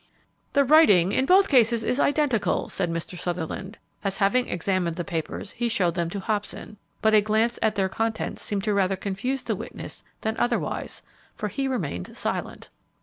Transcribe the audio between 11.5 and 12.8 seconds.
remained silent.